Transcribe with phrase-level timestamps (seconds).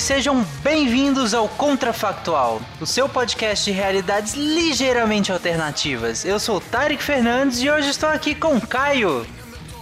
[0.00, 6.24] Ouvintes, sejam bem-vindos ao Contrafactual, o seu podcast de realidades ligeiramente alternativas.
[6.24, 9.26] Eu sou o Tarek Fernandes e hoje estou aqui com o Caio.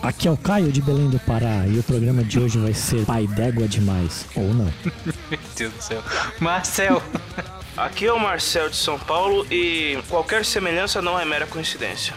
[0.03, 3.05] Aqui é o Caio de Belém do Pará e o programa de hoje vai ser
[3.05, 4.73] Pai d'égua demais, ou não.
[5.31, 6.03] Meu Deus do céu.
[6.41, 7.03] Marcel.
[7.77, 12.15] Aqui é o Marcel de São Paulo e qualquer semelhança não é mera coincidência.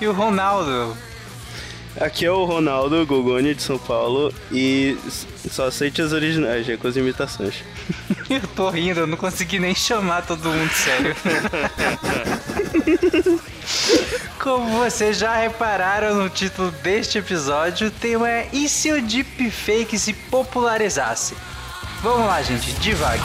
[0.00, 0.96] E o Ronaldo.
[2.00, 4.98] Aqui é o Ronaldo Gogoni de São Paulo e
[5.48, 7.62] só aceite as originais, já com as imitações.
[8.28, 11.14] Eu tô rindo, eu não consegui nem chamar todo mundo sério.
[14.40, 19.98] Como vocês já repararam no título deste episódio, o tema é E se o deepfake
[19.98, 21.36] se popularizasse?
[22.02, 23.24] Vamos lá, gente, devagar.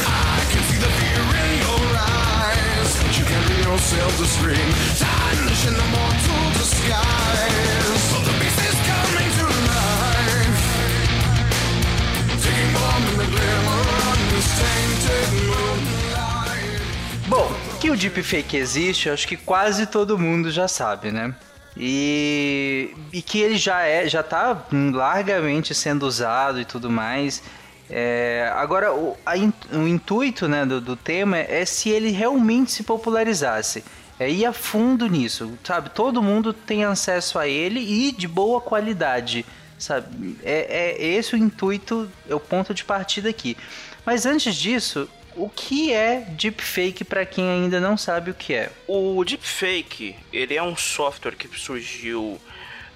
[17.27, 21.33] Bom, que o deepfake existe, acho que quase todo mundo já sabe, né?
[21.77, 27.41] E, e que ele já é, já tá largamente sendo usado e tudo mais.
[27.91, 29.33] É, agora, o, a
[29.75, 33.83] o intuito né, do, do tema é se ele realmente se popularizasse.
[34.17, 35.89] É ir a fundo nisso, sabe?
[35.89, 39.45] Todo mundo tem acesso a ele e de boa qualidade,
[39.79, 40.37] sabe?
[40.43, 43.57] É, é esse o intuito, é o ponto de partida aqui.
[44.05, 48.71] Mas antes disso, o que é deepfake para quem ainda não sabe o que é?
[48.87, 52.39] O deepfake, ele é um software que surgiu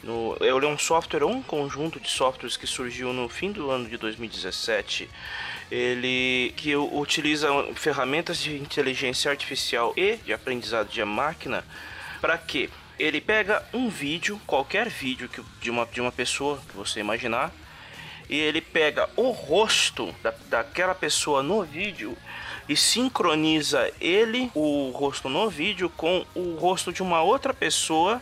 [0.05, 3.89] no, ele é um software, um conjunto de softwares que surgiu no fim do ano
[3.89, 5.09] de 2017.
[5.71, 11.65] Ele que utiliza ferramentas de inteligência artificial e de aprendizado de máquina
[12.21, 12.69] para quê?
[12.99, 17.51] Ele pega um vídeo, qualquer vídeo que, de, uma, de uma pessoa que você imaginar,
[18.29, 22.15] e ele pega o rosto da, daquela pessoa no vídeo
[22.69, 28.21] e sincroniza ele, o rosto no vídeo, com o rosto de uma outra pessoa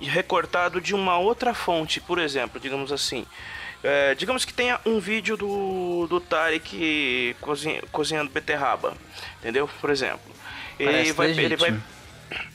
[0.00, 2.00] recortado de uma outra fonte.
[2.00, 3.26] Por exemplo, digamos assim,
[3.82, 8.94] é, digamos que tenha um vídeo do, do Tarek cozinha, cozinhando beterraba,
[9.40, 9.68] entendeu?
[9.80, 10.32] Por exemplo.
[10.78, 11.80] Parece vai, ele vai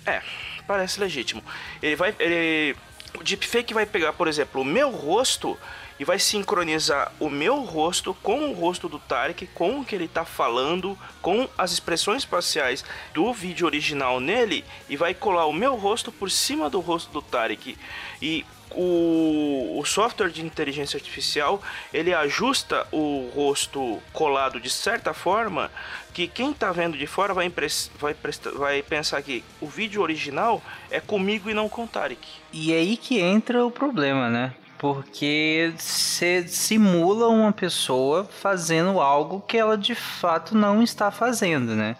[0.05, 0.21] é,
[0.65, 1.43] parece legítimo.
[1.81, 2.15] Ele vai.
[2.19, 2.75] Ele,
[3.17, 5.57] o deepfake vai pegar, por exemplo, o meu rosto
[5.99, 10.07] e vai sincronizar o meu rosto com o rosto do Tarek, com o que ele
[10.07, 15.75] tá falando, com as expressões faciais do vídeo original nele e vai colar o meu
[15.75, 17.77] rosto por cima do rosto do Tarek.
[18.21, 21.61] E o, o software de inteligência artificial
[21.93, 25.71] ele ajusta o rosto colado de certa forma
[26.13, 27.51] que quem tá vendo de fora vai,
[27.99, 28.15] vai,
[28.55, 32.27] vai pensar que o vídeo original é comigo e não com o Tarek.
[32.51, 34.53] E é aí que entra o problema, né?
[34.77, 41.95] Porque você simula uma pessoa fazendo algo que ela de fato não está fazendo, né?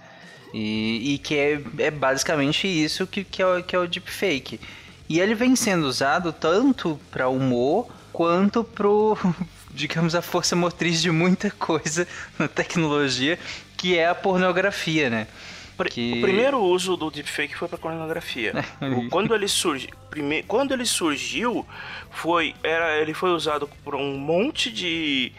[0.54, 4.60] E, e que é, é basicamente isso que, que, é, que é o deepfake.
[5.10, 9.18] E ele vem sendo usado tanto para humor quanto pro,
[9.74, 13.40] digamos, a força motriz de muita coisa na tecnologia,
[13.76, 15.28] que é a pornografia, né?
[15.78, 18.54] Pri- Que- O primeiro uso do deepfake foi para pornografia.
[18.82, 20.44] O- quando ele surgiu, prime...
[20.44, 21.66] quando ele surgiu,
[22.12, 25.32] foi era ele foi usado por um monte de,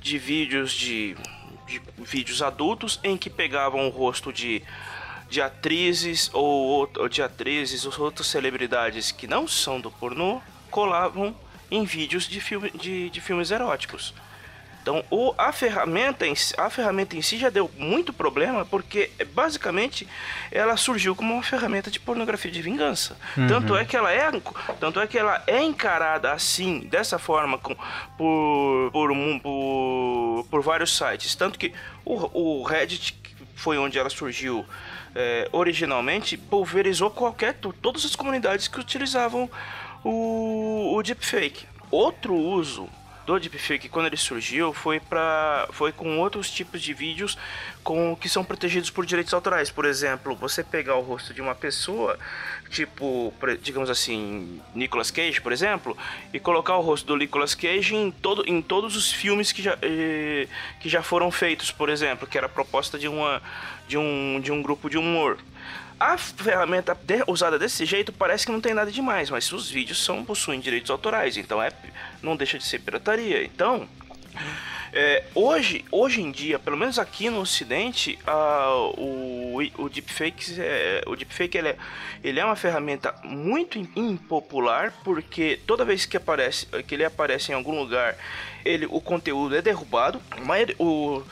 [0.00, 1.16] de vídeos de,
[1.66, 4.62] de vídeos adultos em que pegavam o rosto de
[5.30, 10.40] de atrizes ou, ou de atrizes ou outras celebridades que não são do pornô
[10.70, 11.36] colavam
[11.70, 14.14] em vídeos de, filme, de, de filmes eróticos.
[14.88, 19.10] Então, o, a, ferramenta em, si- a ferramenta em si já deu muito problema, porque
[19.34, 20.08] basicamente
[20.50, 23.14] ela surgiu como uma ferramenta de pornografia de vingança.
[23.48, 24.30] Tanto é que ela é,
[24.80, 27.76] tanto é que ela é encarada assim, dessa forma, com,
[28.16, 29.10] por, por,
[29.42, 31.34] por, por vários sites.
[31.34, 34.64] Tanto que o, o Reddit, que foi onde ela surgiu
[35.14, 39.50] é, originalmente, pulverizou qualquer to- todas as comunidades que utilizavam
[40.02, 41.66] o, o deepfake.
[41.90, 42.88] Outro uso
[43.28, 47.36] do deepfake quando ele surgiu foi para foi com outros tipos de vídeos
[47.84, 49.70] com que são protegidos por direitos autorais.
[49.70, 52.18] Por exemplo, você pegar o rosto de uma pessoa,
[52.70, 55.96] tipo, digamos assim, Nicolas Cage, por exemplo,
[56.32, 59.76] e colocar o rosto do Nicolas Cage em, todo, em todos os filmes que já,
[59.82, 60.48] eh,
[60.80, 63.42] que já foram feitos, por exemplo, que era a proposta de, uma,
[63.86, 65.38] de, um, de um grupo de humor.
[65.98, 70.02] A ferramenta de, usada desse jeito parece que não tem nada demais, mas os vídeos
[70.02, 71.72] são possuem direitos autorais, então é
[72.22, 73.42] não deixa de ser pirataria.
[73.42, 73.88] Então,
[74.92, 81.02] é, hoje, hoje em dia, pelo menos aqui no Ocidente, uh, o, o deepfake, é,
[81.06, 81.76] o deepfake ele é,
[82.22, 87.54] ele é uma ferramenta muito impopular porque toda vez que aparece, que ele aparece em
[87.54, 88.16] algum lugar,
[88.64, 90.22] ele, o conteúdo é derrubado.
[90.44, 91.22] Mas o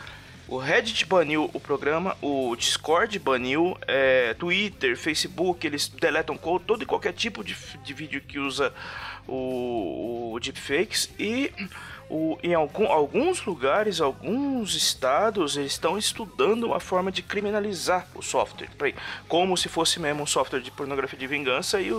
[0.48, 6.87] o Reddit baniu o programa, o Discord baniu, é, Twitter, Facebook, eles deletam todo e
[6.87, 8.72] qualquer tipo de, de vídeo que usa
[9.26, 11.52] o, o deepfakes e
[12.08, 18.22] o, em algum, alguns lugares, alguns estados, eles estão estudando uma forma de criminalizar o
[18.22, 18.69] software,
[19.26, 21.92] como se fosse mesmo um software de pornografia de vingança e,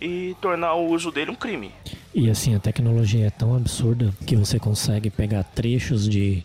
[0.00, 1.72] e tornar o uso dele um crime.
[2.12, 6.42] E assim, a tecnologia é tão absurda que você consegue pegar trechos de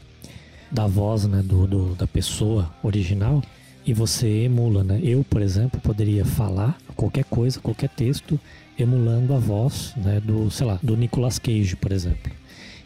[0.72, 3.42] da voz né, do, do, da pessoa original
[3.86, 5.00] e você emula, né?
[5.02, 8.38] Eu, por exemplo, poderia falar qualquer coisa, qualquer texto,
[8.78, 12.32] emulando a voz né, do, sei lá, do Nicolas Cage, por exemplo.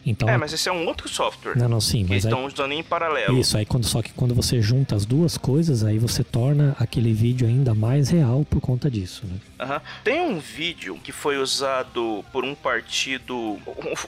[0.04, 1.56] Então, é, mas esse é um outro software.
[1.56, 2.04] Não, não, sim.
[2.04, 3.38] Que mas estão usando em paralelo.
[3.38, 7.12] Isso, aí quando, só que quando você junta as duas coisas, aí você torna aquele
[7.12, 9.36] vídeo ainda mais real por conta disso, né?
[9.64, 9.80] Uhum.
[10.02, 13.58] Tem um vídeo que foi usado por um partido.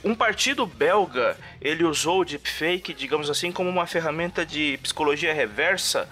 [0.03, 6.07] Um partido belga, ele usou o deepfake, digamos assim, como uma ferramenta de psicologia reversa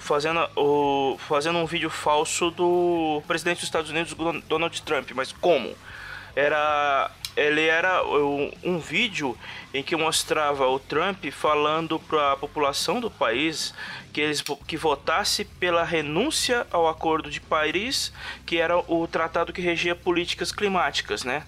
[0.00, 4.14] fazendo, o, fazendo um vídeo falso do presidente dos Estados Unidos,
[4.48, 5.10] Donald Trump.
[5.14, 5.74] Mas como?
[6.34, 9.36] Era ele era um, um, vídeo
[9.74, 13.74] em que mostrava o Trump falando para a população do país
[14.16, 18.10] que eles que votasse pela renúncia ao Acordo de Paris,
[18.46, 21.42] que era o tratado que regia políticas climáticas, né?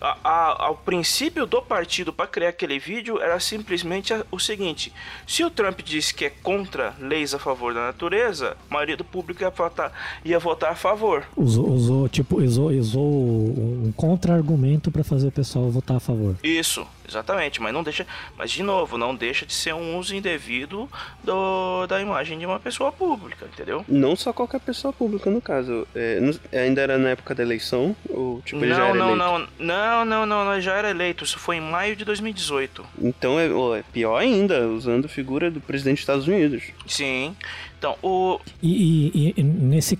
[0.00, 4.92] A, a, ao princípio do partido para criar aquele vídeo era simplesmente o seguinte:
[5.28, 9.04] se o Trump disse que é contra leis a favor da natureza, a maioria do
[9.04, 9.92] público ia votar,
[10.24, 11.24] ia votar a favor.
[11.36, 16.36] Usou, usou tipo, usou, usou um contra-argumento para fazer o pessoal votar a favor.
[16.42, 17.60] Isso, exatamente.
[17.60, 20.88] Mas não deixa, mas de novo, não deixa de ser um uso indevido
[21.22, 23.84] do, da imagem de uma pessoa pública, entendeu?
[23.88, 25.86] Não só qualquer pessoa pública, no caso.
[25.94, 26.20] É,
[26.52, 27.94] ainda era na época da eleição?
[28.08, 29.18] Ou, tipo, ele não, já era não, eleito?
[29.18, 31.24] não, não, não, não, não, já era eleito.
[31.24, 32.84] Isso foi em maio de 2018.
[33.00, 33.46] Então é,
[33.78, 36.64] é pior ainda, usando a figura do presidente dos Estados Unidos.
[36.86, 37.34] Sim.
[37.78, 38.40] Então, o.
[38.60, 39.96] E, e, e nesse,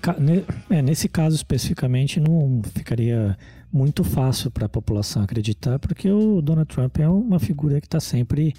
[0.69, 3.37] é, nesse caso especificamente, não ficaria
[3.71, 7.99] muito fácil para a população acreditar, porque o Donald Trump é uma figura que está
[7.99, 8.53] sempre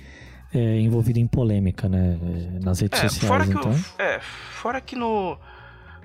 [0.53, 2.19] é, envolvido em polêmica, né?
[2.63, 3.75] Nas redes é, sociais, fora que então.
[3.99, 5.39] É, fora que no.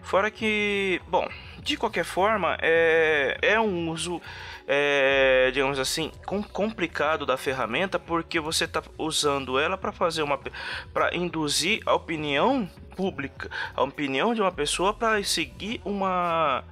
[0.02, 1.02] Fora que.
[1.08, 1.28] Bom,
[1.64, 4.22] de qualquer forma, é, é um uso,
[4.68, 10.40] é, digamos assim, com, complicado da ferramenta, porque você está usando ela para fazer uma.
[10.94, 16.64] para induzir a opinião pública, a opinião de uma pessoa para seguir uma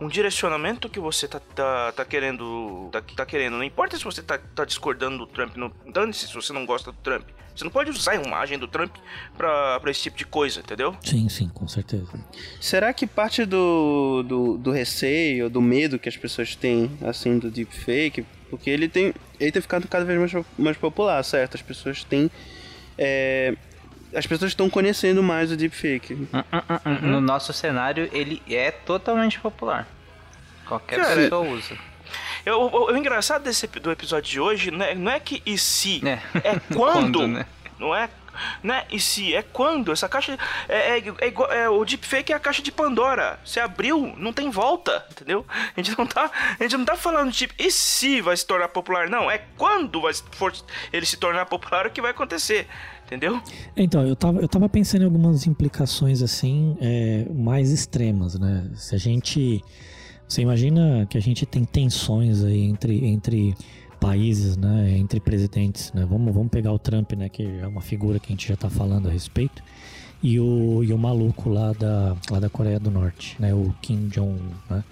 [0.00, 2.88] um direcionamento que você tá, tá, tá querendo.
[2.92, 3.56] Tá, tá, querendo.
[3.56, 6.92] Não importa se você tá, tá discordando do Trump, não dane-se se você não gosta
[6.92, 7.24] do Trump.
[7.54, 8.94] Você não pode usar a imagem do Trump
[9.36, 10.96] pra, pra esse tipo de coisa, entendeu?
[11.02, 12.08] Sim, sim, com certeza.
[12.60, 17.50] Será que parte do, do, do receio, do medo que as pessoas têm, assim, do
[17.50, 21.56] deepfake, porque ele tem, ele tem ficado cada vez mais, mais popular, certo?
[21.56, 22.30] As pessoas têm.
[22.96, 23.54] É,
[24.14, 26.14] as pessoas estão conhecendo mais o deepfake.
[26.14, 29.86] Uh, uh, uh, no nosso cenário, ele é totalmente popular.
[30.66, 31.76] Qualquer Cara, pessoa usa.
[32.44, 35.56] Eu, o, o, engraçado desse, do episódio de hoje não é, não é que e
[35.58, 37.46] se, é, é quando, quando né?
[37.78, 38.08] não é
[38.62, 38.84] né?
[38.90, 39.92] E se é quando?
[39.92, 43.38] Essa caixa é, é, é, é, o deepfake é a caixa de Pandora.
[43.44, 45.44] Você abriu, não tem volta, entendeu?
[45.76, 48.68] A gente não tá, a gente não tá falando tipo e se vai se tornar
[48.68, 49.30] popular, não.
[49.30, 50.52] É quando vai for
[50.92, 52.66] ele se tornar popular o que vai acontecer
[53.10, 53.42] entendeu?
[53.76, 58.70] Então, eu tava, eu tava pensando em algumas implicações assim, é, mais extremas, né?
[58.74, 59.62] Se a gente.
[60.28, 63.56] Você imagina que a gente tem tensões aí entre, entre
[64.00, 64.96] países, né?
[64.98, 66.06] Entre presidentes, né?
[66.08, 67.28] Vamos, vamos pegar o Trump, né?
[67.28, 69.62] Que é uma figura que a gente já tá falando a respeito.
[70.22, 73.54] E o, e o maluco lá da, lá da Coreia do Norte, né?
[73.54, 74.84] O Kim Jong-un, né?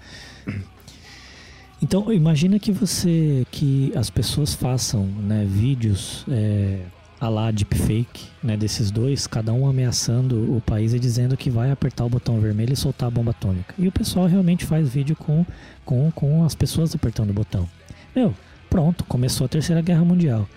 [1.80, 6.80] Então, imagina que você, que as pessoas façam né, vídeos é,
[7.20, 11.70] a lá deepfake, né, desses dois, cada um ameaçando o país e dizendo que vai
[11.70, 13.74] apertar o botão vermelho e soltar a bomba atômica.
[13.78, 15.46] E o pessoal realmente faz vídeo com,
[15.84, 17.68] com, com as pessoas apertando o botão.
[18.14, 18.34] Meu,
[18.68, 20.48] pronto, começou a Terceira Guerra Mundial.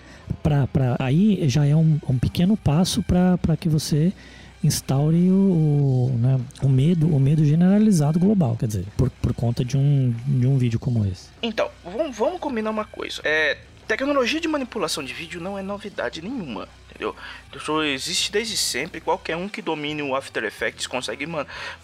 [0.42, 4.12] pra, pra, aí já é um, um pequeno passo para que você
[4.64, 9.64] instaure o, o, né, o medo o medo generalizado global, quer dizer, por, por conta
[9.64, 11.28] de um, de um vídeo como esse.
[11.42, 13.20] Então, vamos, vamos combinar uma coisa.
[13.24, 13.58] É,
[13.92, 17.14] tecnologia de manipulação de vídeo não é novidade nenhuma, entendeu?
[17.54, 19.02] Isso existe desde sempre.
[19.02, 21.28] Qualquer um que domine o After Effects consegue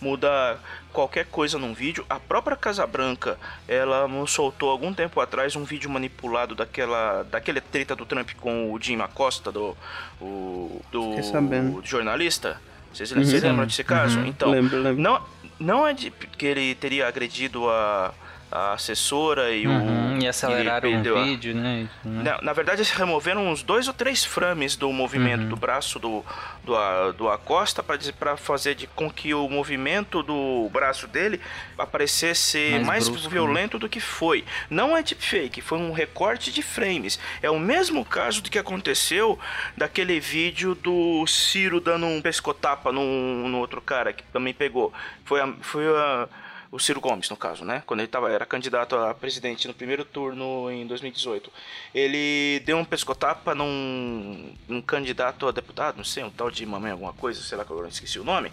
[0.01, 0.59] mudar
[0.91, 2.07] qualquer coisa num vídeo.
[2.09, 3.39] A própria Casa Branca,
[3.69, 8.81] ela soltou algum tempo atrás um vídeo manipulado daquela, daquele treta do Trump com o
[8.81, 9.77] Jim Acosta, do,
[10.19, 12.59] o, do, do jornalista.
[12.91, 13.23] Vocês, uhum.
[13.23, 14.19] vocês lembram desse caso?
[14.19, 14.27] Uhum.
[14.27, 15.03] Então, lembro, lembro.
[15.03, 15.23] não
[15.61, 18.15] não é de que ele teria agredido a
[18.51, 20.23] a assessora e Uhum, o.
[20.23, 21.87] e aceleraram ele o a- vídeo, né?
[22.05, 22.23] né?
[22.23, 25.49] Na, na verdade, eles removeram uns dois ou três frames do movimento Uhum.
[25.51, 26.25] do braço do,
[26.65, 31.41] do, A- do Acosta para fazer de, com que o movimento do braço dele
[31.77, 33.33] aparecesse Mais mais, brusco, né?
[33.33, 34.45] violento do que foi.
[34.71, 37.19] Não é deepfake, foi um recorte de frames.
[37.43, 39.39] É o mesmo caso do que aconteceu
[39.77, 44.93] daquele vídeo do Ciro dando um pescotapa no, no outro cara que também pegou.
[45.25, 45.49] Foi a.
[45.61, 46.29] Foi a
[46.71, 47.83] o Ciro Gomes, no caso, né?
[47.87, 51.51] Quando ele tava, era candidato a presidente no primeiro turno em 2018.
[51.95, 56.93] Ele deu um pescotapa num, num candidato a deputado, não sei, um tal de mamãe
[56.93, 58.53] alguma coisa, sei lá que eu esqueci o nome.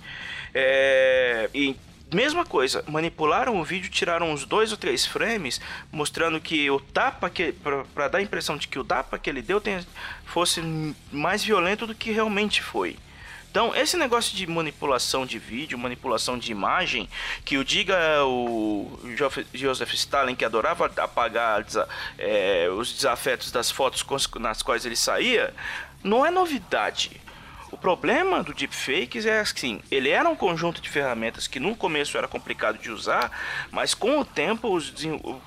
[0.54, 1.76] É, e
[2.14, 5.60] mesma coisa, manipularam o vídeo, tiraram uns dois ou três frames,
[5.92, 9.42] mostrando que o tapa que para dar a impressão de que o tapa que ele
[9.42, 9.62] deu
[10.24, 10.62] fosse
[11.12, 12.98] mais violento do que realmente foi.
[13.56, 17.08] Então, esse negócio de manipulação de vídeo, manipulação de imagem,
[17.46, 17.96] que o diga
[18.26, 19.00] o
[19.54, 21.66] Joseph Stalin, que adorava apagar
[22.18, 24.06] é, os desafetos das fotos
[24.42, 25.54] nas quais ele saía,
[26.04, 27.22] não é novidade.
[27.72, 32.18] O problema do deepfakes é assim, ele era um conjunto de ferramentas que no começo
[32.18, 33.32] era complicado de usar,
[33.72, 34.78] mas com o tempo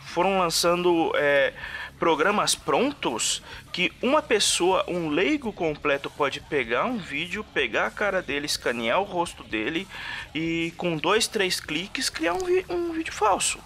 [0.00, 1.52] foram lançando é,
[1.98, 8.22] programas prontos que uma pessoa, um leigo completo pode pegar um vídeo, pegar a cara
[8.22, 9.86] dele, escanear o rosto dele
[10.34, 13.58] e com dois, três cliques criar um, um vídeo falso.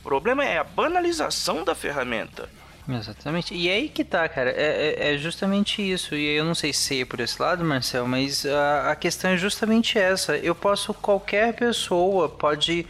[0.00, 2.48] O problema é a banalização da ferramenta.
[2.88, 3.54] Exatamente.
[3.54, 4.50] E é aí que tá, cara.
[4.50, 6.14] É, é- é justamente isso.
[6.14, 9.36] E eu não sei se é por esse lado, Marcel, mas a, a questão é
[9.36, 10.38] justamente essa.
[10.38, 12.86] Eu posso, qualquer pessoa pode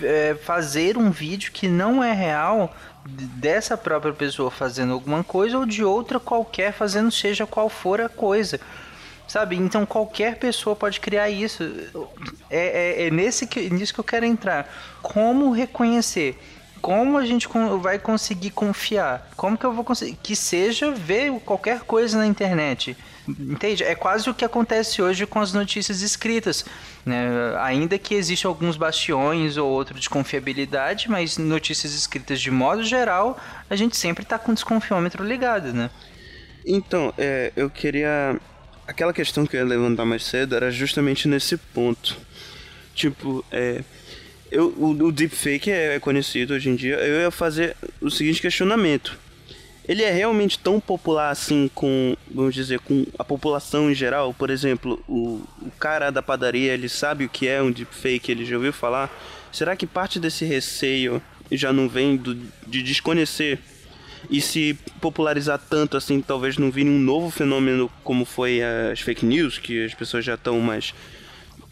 [0.00, 2.72] é, fazer um vídeo que não é real
[3.04, 8.08] dessa própria pessoa fazendo alguma coisa ou de outra qualquer fazendo seja qual for a
[8.08, 8.60] coisa.
[9.26, 9.56] Sabe?
[9.56, 11.62] Então qualquer pessoa pode criar isso.
[12.50, 14.70] É, é, é nesse que, nisso que eu quero entrar.
[15.02, 16.38] Como reconhecer?
[16.80, 17.48] Como a gente
[17.80, 19.30] vai conseguir confiar?
[19.36, 20.18] Como que eu vou conseguir?
[20.22, 22.96] Que seja ver qualquer coisa na internet.
[23.28, 23.84] Entende?
[23.84, 26.64] É quase o que acontece hoje com as notícias escritas.
[27.06, 27.24] Né?
[27.60, 33.38] Ainda que existam alguns bastiões ou outro de confiabilidade, mas notícias escritas de modo geral,
[33.70, 35.88] a gente sempre tá com o desconfiômetro ligado, né?
[36.66, 38.40] Então, é, eu queria.
[38.86, 42.16] Aquela questão que eu ia levantar mais cedo era justamente nesse ponto.
[42.94, 43.82] Tipo, é.
[44.50, 46.96] Eu, o, o deepfake é conhecido hoje em dia.
[46.96, 49.18] Eu ia fazer o seguinte questionamento.
[49.92, 54.32] Ele é realmente tão popular assim com, vamos dizer, com a população em geral?
[54.32, 58.46] Por exemplo, o, o cara da padaria, ele sabe o que é um deepfake, ele
[58.46, 59.10] já ouviu falar?
[59.52, 61.20] Será que parte desse receio
[61.50, 62.34] já não vem do,
[62.66, 63.58] de desconhecer
[64.30, 69.26] e se popularizar tanto assim, talvez não vire um novo fenômeno como foi as fake
[69.26, 70.94] news, que as pessoas já estão mais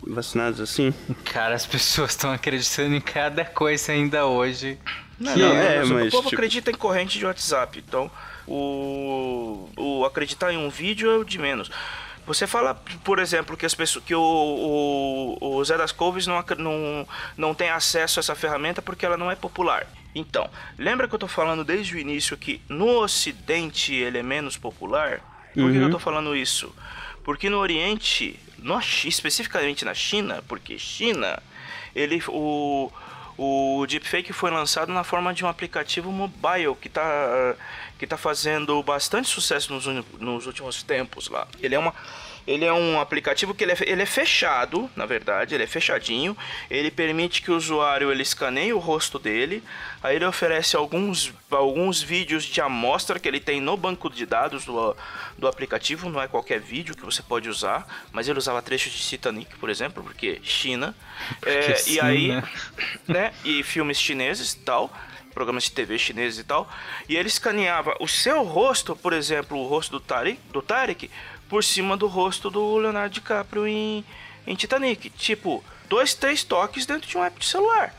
[0.06, 0.92] vacinadas assim?
[1.24, 4.78] Cara, as pessoas estão acreditando em cada coisa ainda hoje.
[5.20, 8.10] Não, Que não, é, mas o povo tipo- acredita em corrente de WhatsApp, então
[8.48, 11.70] o, o acreditar em um vídeo é o de menos.
[12.26, 12.74] Você fala,
[13.04, 17.54] por exemplo, que as pessoas, que o, o, o Zé das Couves não, não, não
[17.54, 19.86] tem acesso a essa ferramenta porque ela não é popular.
[20.14, 20.48] Então,
[20.78, 25.20] lembra que eu tô falando desde o início que no Ocidente ele é menos popular?
[25.54, 26.74] Por que que eu tô falando isso?
[27.24, 31.42] Porque no Oriente, no, especificamente na China, porque China,
[31.94, 32.90] ele o
[33.36, 37.56] o deepfake foi lançado na forma de um aplicativo mobile que está
[37.98, 39.86] que tá fazendo bastante sucesso nos,
[40.18, 41.46] nos últimos tempos lá.
[41.60, 41.94] Ele é uma
[42.46, 46.36] ele é um aplicativo que ele é, ele é fechado, na verdade, ele é fechadinho.
[46.70, 49.62] Ele permite que o usuário ele escaneie o rosto dele.
[50.02, 54.64] Aí ele oferece alguns, alguns vídeos de amostra que ele tem no banco de dados
[54.64, 54.96] do,
[55.38, 56.08] do aplicativo.
[56.08, 59.68] Não é qualquer vídeo que você pode usar, mas ele usava trechos de Titanic, por
[59.68, 60.94] exemplo, porque China.
[61.42, 62.42] É, sim, e aí, né?
[63.06, 63.34] né?
[63.44, 64.92] E filmes chineses e tal,
[65.34, 66.68] programas de TV chineses e tal.
[67.08, 71.10] E ele escaneava o seu rosto, por exemplo, o rosto do Tarek, do Tarek
[71.50, 74.02] por cima do rosto do Leonardo DiCaprio em,
[74.46, 75.10] em Titanic.
[75.10, 77.94] Tipo, dois, três toques dentro de um app de celular.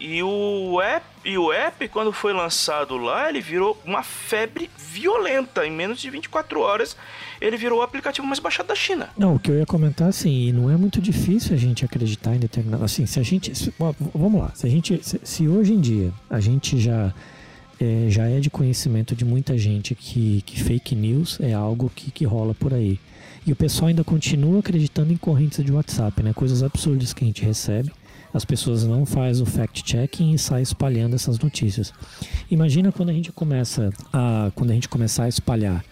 [0.00, 5.66] E o app, e o app, quando foi lançado lá, ele virou uma febre violenta.
[5.66, 6.96] Em menos de 24 horas,
[7.40, 9.10] ele virou o aplicativo mais baixado da China.
[9.18, 12.38] Não, o que eu ia comentar assim, não é muito difícil a gente acreditar em
[12.38, 12.84] determinado.
[12.84, 13.52] Assim, se a gente.
[13.58, 13.74] se-
[14.14, 15.00] vamos lá, se a gente.
[15.02, 17.12] Se, se hoje em dia a gente já.
[17.80, 22.10] É, já é de conhecimento de muita gente que, que fake news é algo que,
[22.10, 22.98] que rola por aí.
[23.46, 26.32] E o pessoal ainda continua acreditando em correntes de WhatsApp, né?
[26.32, 27.90] Coisas absurdas que a gente recebe.
[28.32, 31.92] As pessoas não fazem o fact-checking e saem espalhando essas notícias.
[32.50, 35.82] Imagina quando a gente começa a, quando a gente começar a espalhar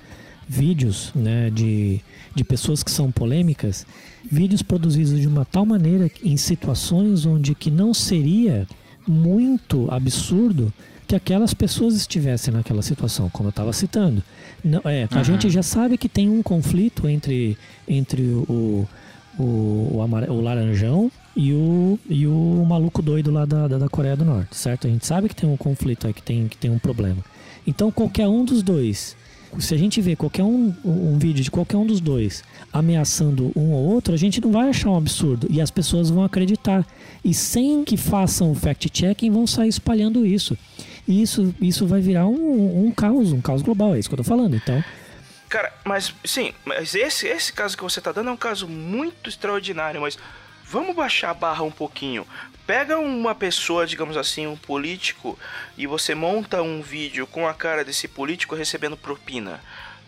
[0.47, 2.01] vídeos né, de,
[2.35, 3.87] de pessoas que são polêmicas,
[4.31, 8.67] vídeos produzidos de uma tal maneira em situações onde que não seria
[9.07, 10.73] muito absurdo
[11.07, 14.23] que aquelas pessoas estivessem naquela situação, como eu estava citando.
[14.65, 18.87] Não, é, A gente já sabe que tem um conflito entre, entre o,
[19.39, 23.89] o, o, amare- o laranjão e o, e o maluco doido lá da, da, da
[23.89, 24.87] Coreia do Norte, certo?
[24.87, 27.23] A gente sabe que tem um conflito aí, que tem, que tem um problema.
[27.67, 29.17] Então qualquer um dos dois,
[29.59, 33.73] se a gente vê qualquer um, um vídeo de qualquer um dos dois ameaçando um
[33.73, 36.87] ou outro, a gente não vai achar um absurdo e as pessoas vão acreditar.
[37.25, 40.57] E sem que façam o fact-checking, vão sair espalhando isso.
[41.07, 44.19] E isso, isso vai virar um, um caos, um caos global, é isso que eu
[44.19, 44.57] tô falando.
[44.57, 44.83] Então,
[45.49, 49.29] Cara, mas sim, mas esse, esse caso que você tá dando é um caso muito
[49.31, 50.19] extraordinário, mas
[50.65, 52.27] vamos baixar a barra um pouquinho.
[52.67, 55.39] Pega uma pessoa, digamos assim, um político,
[55.79, 59.61] e você monta um vídeo com a cara desse político recebendo propina.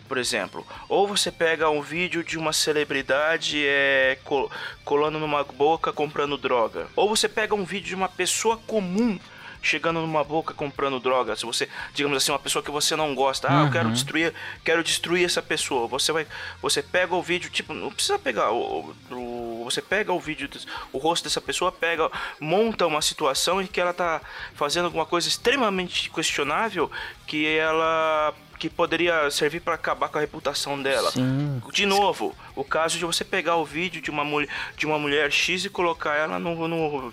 [0.09, 4.51] Por exemplo, ou você pega um vídeo de uma celebridade é, col-
[4.83, 9.17] colando numa boca comprando droga, ou você pega um vídeo de uma pessoa comum
[9.61, 11.35] chegando numa boca comprando droga.
[11.35, 14.83] Se você, digamos assim, uma pessoa que você não gosta, ah, eu quero destruir, quero
[14.83, 15.87] destruir essa pessoa.
[15.87, 16.25] Você vai,
[16.61, 20.49] você pega o vídeo, tipo, não precisa pegar o, o- você pega o vídeo,
[20.91, 24.21] o rosto dessa pessoa, pega, monta uma situação em que ela tá
[24.55, 26.89] fazendo alguma coisa extremamente questionável
[27.27, 31.09] que ela que poderia servir para acabar com a reputação dela.
[31.11, 31.61] Sim.
[31.71, 35.31] De novo, o caso de você pegar o vídeo de uma, mulher, de uma mulher
[35.31, 37.11] X e colocar ela no, no,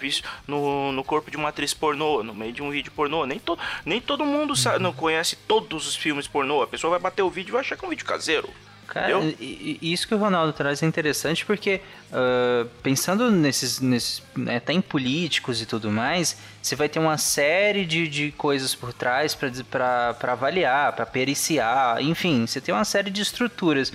[0.48, 3.24] no, no corpo de uma atriz pornô, no meio de um vídeo pornô.
[3.24, 6.62] Nem, to, nem todo mundo sa- não conhece todos os filmes pornô.
[6.62, 8.50] A pessoa vai bater o vídeo e vai achar que é um vídeo caseiro.
[8.86, 11.80] Cara, e- e- isso que o Ronaldo traz é interessante porque,
[12.12, 17.18] ah, pensando nesses, nesses né, até em políticos e tudo mais, você vai ter uma
[17.18, 23.10] série de, de coisas por trás para avaliar, para periciar, enfim, você tem uma série
[23.10, 23.92] de estruturas.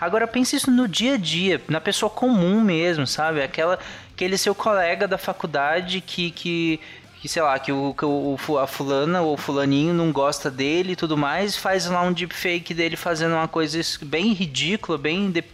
[0.00, 3.42] Agora pense isso no dia a dia, na pessoa comum mesmo, sabe?
[3.42, 3.78] Aquela,
[4.14, 6.80] aquele seu colega da faculdade que, que
[7.20, 10.96] que sei lá, que o, que o a fulana ou fulaninho não gosta dele e
[10.96, 15.44] tudo mais, faz lá um deepfake dele fazendo uma coisa bem ridícula, bem, de-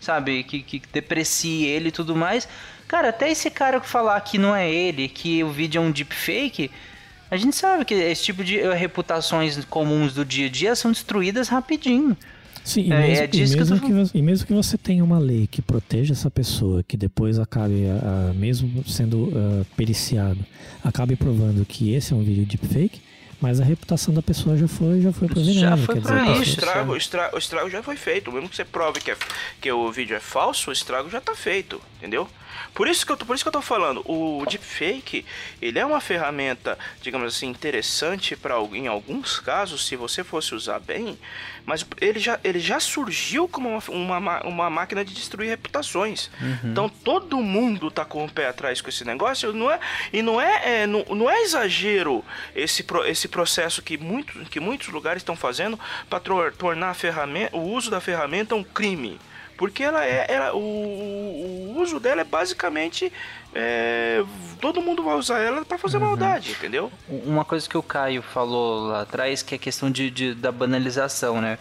[0.00, 2.48] sabe, que, que deprecie ele e tudo mais.
[2.88, 6.70] Cara, até esse cara falar que não é ele, que o vídeo é um deepfake,
[7.30, 10.90] a gente sabe que esse tipo de eh, reputações comuns do dia a dia são
[10.90, 12.16] destruídas rapidinho.
[12.64, 14.46] Sim, e É, mesmo, é e disso que eu tô mesmo que, você, e mesmo
[14.46, 19.32] que você tenha uma lei que proteja essa pessoa, que depois acabe, ah, mesmo sendo
[19.34, 20.40] ah, periciado,
[20.84, 23.00] acabe provando que esse é um vídeo deepfake,
[23.42, 26.38] mas a reputação da pessoa já foi, já foi pro Já foi dizer, a Não,
[26.38, 28.30] o estrago, o, estrago, o estrago já foi feito.
[28.30, 29.16] Mesmo que você prove que, é,
[29.60, 32.28] que o vídeo é falso, o estrago já tá feito, entendeu?
[32.74, 35.24] Por isso que eu tô, por isso que eu tô falando, o deepfake,
[35.60, 40.78] ele é uma ferramenta, digamos assim, interessante para em alguns casos, se você fosse usar
[40.78, 41.18] bem,
[41.64, 46.30] mas ele já, ele já surgiu como uma, uma, ma- uma máquina de destruir reputações.
[46.64, 49.78] Então todo mundo tá com o pé atrás com esse negócio, não é,
[50.12, 54.88] e não é, é, não, não é exagero esse, esse processo que, muito, que muitos
[54.88, 56.20] lugares estão fazendo para
[56.56, 59.20] tornar a ferramenta, o uso da ferramenta um crime.
[59.62, 60.26] Porque ela é.
[60.28, 63.12] Ela, o, o uso dela é basicamente.
[63.54, 64.24] é,
[64.60, 66.90] todo mundo vai usar ela para fazer maldade, entendeu?
[67.08, 70.50] Uma coisa que o Caio falou lá atrás, que é a questão de, de- da
[70.50, 71.60] banalização, né?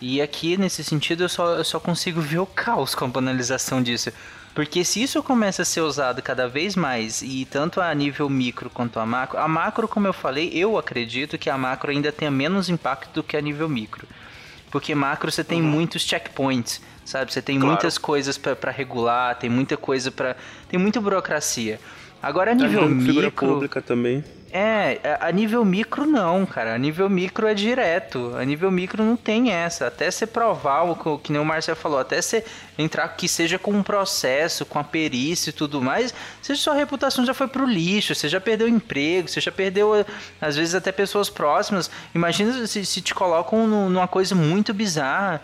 [0.00, 3.80] E aqui, nesse sentido, eu só, eu só consigo ver o caos com a banalização
[3.80, 4.10] disso.
[4.52, 8.68] Porque se isso começa a ser usado cada vez mais, e tanto a nível micro
[8.70, 12.30] quanto a macro, a macro, como eu falei, eu acredito que a macro ainda tenha
[12.30, 14.04] menos impacto do que a nível micro.
[14.68, 17.32] Porque macro você tem muitos checkpoints, sabe?
[17.32, 17.72] Você tem Claro.
[17.72, 20.36] muitas coisas pra regular, tem muita coisa pra.
[20.68, 21.80] tem muita burocracia.
[22.22, 23.46] Agora a nível figura micro.
[23.54, 24.22] pública também.
[24.50, 26.74] É, a- a nível micro não, cara.
[26.74, 28.32] A nível micro é direto.
[28.36, 29.86] A nível micro não tem essa.
[29.88, 32.42] Até você provar o que- nem o Marcelo falou, até você
[32.78, 37.24] entrar que seja com um processo, com a perícia e tudo mais, seja sua reputação
[37.26, 40.04] já foi pro lixo, você já perdeu emprego, você já perdeu,
[40.40, 41.90] às vezes, até pessoas próximas.
[42.14, 45.42] Imagina se, se te colocam nu- numa coisa muito bizarra.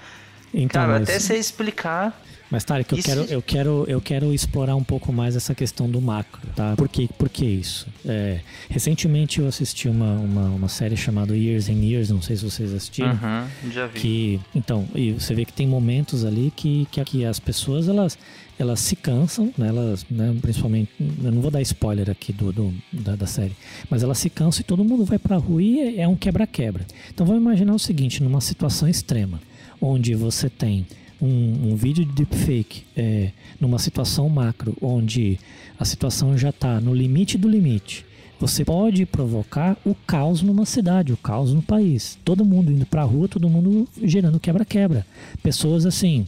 [0.52, 2.20] Então, cara, mas- até você explicar.
[2.50, 6.02] Mas, Tarek, eu quero, eu, quero, eu quero explorar um pouco mais essa questão do
[6.02, 6.74] macro, tá?
[6.76, 7.86] Por que, por que isso?
[8.04, 12.44] É, recentemente eu assisti uma, uma, uma série chamada Years and Years, não sei se
[12.44, 13.12] vocês assistiram.
[13.12, 13.98] Uhum, já vi.
[14.00, 18.18] Que, então, e você vê que tem momentos ali que, que, que as pessoas, elas,
[18.58, 19.68] elas se cansam, né?
[19.68, 23.56] Elas, né, principalmente, eu não vou dar spoiler aqui do, do- da, da série,
[23.88, 26.84] mas elas se cansam e todo mundo vai pra rua e é, é um quebra-quebra.
[27.14, 29.40] Então vamos imaginar o seguinte, numa situação extrema,
[29.82, 30.86] onde você tem
[31.20, 35.38] um, um vídeo de deepfake é, numa situação macro, onde
[35.78, 38.06] a situação já está no limite do limite,
[38.40, 42.18] você pode provocar o caos numa cidade, o caos no país.
[42.24, 45.06] Todo mundo indo pra rua, todo mundo gerando quebra-quebra.
[45.42, 46.26] Pessoas assim,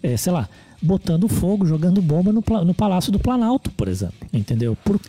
[0.00, 0.48] é, sei lá,
[0.80, 4.14] botando fogo, jogando bomba no, no Palácio do Planalto, por exemplo.
[4.32, 4.76] Entendeu?
[4.84, 5.00] Por,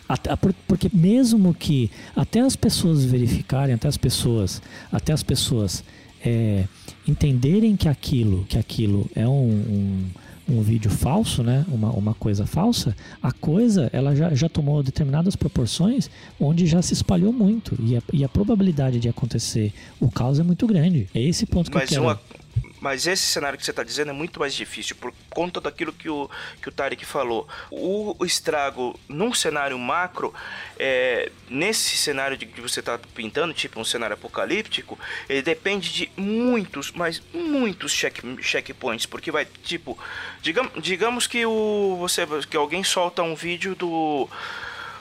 [0.42, 4.60] por- porque mesmo que até as pessoas verificarem, até as pessoas,
[4.92, 5.84] até as pessoas
[6.26, 6.66] é,
[7.08, 10.06] entenderem que aquilo, que aquilo é um, um,
[10.50, 11.66] um vídeo falso, né?
[11.68, 16.94] Uma, uma coisa falsa, a coisa ela já, já tomou determinadas proporções onde já se
[16.94, 17.78] espalhou muito.
[17.80, 21.08] E a, e a probabilidade de acontecer o caos é muito grande.
[21.14, 22.04] É esse ponto que Mas, eu quero.
[22.04, 22.20] uma,
[22.80, 26.10] mas esse cenário que você está dizendo é muito mais difícil por conta daquilo que
[26.10, 26.30] o,
[26.62, 27.48] que o Tarek falou.
[27.72, 30.34] O, o estrago num cenário macro,
[30.78, 36.12] é, nesse cenário de que você está pintando, tipo um cenário apocalíptico, ele depende de
[36.16, 39.98] muitos, mas muitos check, checkpoints, porque vai, tipo,
[40.42, 44.30] digam, digamos que, o, você, que alguém solta um vídeo do,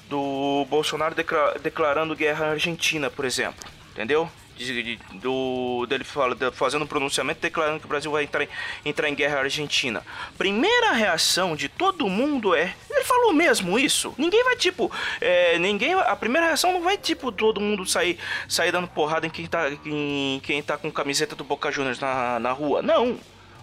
[0.08, 4.30] do Bolsonaro decla- declarando guerra à Argentina, por exemplo, entendeu?
[4.56, 8.48] De- de- do, dele fala, fazendo um pronunciamento declarando que o Brasil vai entrar em,
[8.84, 10.02] entrar em guerra Argentina.
[10.38, 12.74] Primeira reação de todo mundo é.
[12.90, 14.14] Ele falou mesmo isso?
[14.16, 14.90] Ninguém vai, tipo.
[15.20, 15.92] é, ninguém.
[15.94, 19.70] A primeira reação não vai, tipo, todo mundo sair, sair dando porrada em quem tá,
[19.84, 22.80] em quem tá com camiseta do Boca Juniors na, na rua.
[22.82, 23.18] Não.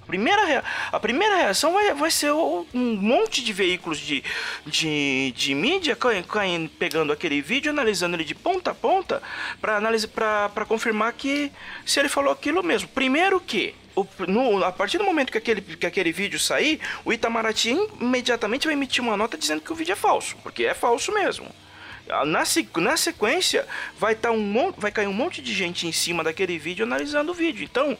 [0.05, 4.23] Primeira a primeira reação vai, vai ser um monte de veículos de,
[4.65, 6.41] de, de mídia ca- ca-
[6.77, 9.21] pegando aquele vídeo, analisando ele de ponta a ponta
[9.61, 11.51] para confirmar que
[11.85, 12.87] se ele falou aquilo mesmo.
[12.89, 17.13] Primeiro que o- no- a partir do momento que aquele, que aquele vídeo sair, o
[17.13, 21.11] Itamaraty imediatamente vai emitir uma nota dizendo que o vídeo é falso, porque é falso
[21.13, 21.47] mesmo.
[22.25, 23.65] Na, se- na sequência,
[23.97, 27.33] vai, tá um, vai cair um monte de gente em cima daquele vídeo analisando o
[27.35, 27.63] vídeo.
[27.63, 27.97] Então,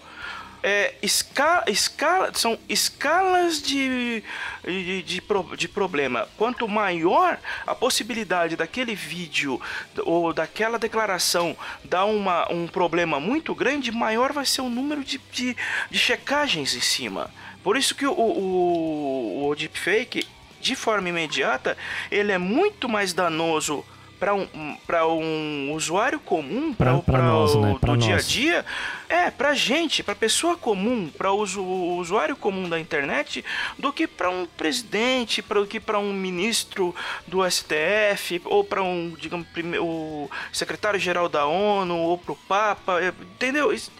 [0.63, 4.23] é, esca, escala, são escalas de,
[4.63, 5.21] de, de,
[5.57, 6.27] de problema.
[6.37, 9.61] Quanto maior a possibilidade daquele vídeo
[10.05, 15.19] ou daquela declaração dar uma, um problema muito grande, maior vai ser o número de,
[15.31, 15.55] de,
[15.91, 17.29] de checagens em cima.
[17.61, 20.25] Por isso que o, o, o deepfake,
[20.61, 21.77] de forma imediata,
[22.09, 23.85] ele é muito mais danoso
[24.23, 27.75] para um, pra um usuário comum, para nós, né?
[27.81, 28.65] Do dia a dia,
[29.09, 33.43] é pra gente, pra pessoa comum, para o usuário comum da internet,
[33.77, 36.95] do que para um presidente, para que para um ministro
[37.27, 39.45] do STF ou para um, digamos,
[39.81, 43.73] o secretário-geral da ONU ou pro Papa, é, entendeu?
[43.73, 43.91] Isso-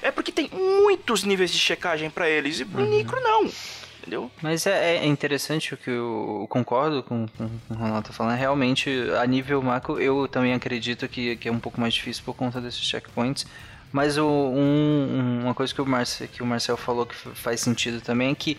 [0.00, 2.88] É porque tem muitos níveis de checagem para eles e pro Uhum.
[2.96, 3.50] micro não.
[4.06, 4.30] Entendeu?
[4.40, 8.36] Mas é, é interessante o que eu, concordo com, com, com o Ronaldo tá falando.
[8.38, 8.88] Realmente,
[9.20, 12.60] a nível macro, eu também acredito que, que é um pouco mais difícil por conta
[12.60, 13.44] desses checkpoints.
[13.90, 18.00] Mas o, um- uma coisa que o, Marce, que o Marcel falou que faz sentido
[18.00, 18.56] também é que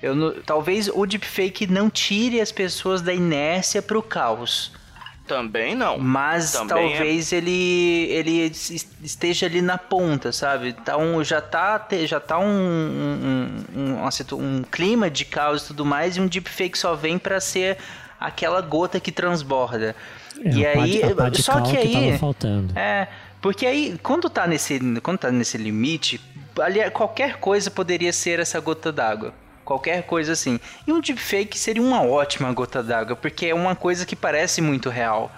[0.00, 4.70] eu, talvez o deepfake não tire as pessoas da inércia pro caos.
[5.28, 5.98] Também não.
[5.98, 10.72] Mas Também é- talvez ele ele es- esteja ali na ponta, sabe?
[10.72, 12.44] Tá um, já tá, já tá um,
[13.76, 17.18] um, um, situ- um clima de caos e tudo mais, e um deepfake só vem
[17.18, 17.76] pra ser
[18.18, 19.94] aquela gota que transborda.
[20.44, 21.00] É, e aí,
[21.34, 21.92] só que que aí.
[22.06, 22.78] tava faltando.
[22.78, 23.08] É,
[23.40, 26.20] porque aí, quando tá nesse, quando tá nesse limite,
[26.60, 29.32] ali, qualquer coisa poderia ser essa gota d'água.
[29.68, 30.58] Qualquer coisa assim.
[30.86, 34.88] E um deepfake seria uma ótima gota d'água, porque é uma coisa que parece muito
[34.88, 35.30] real.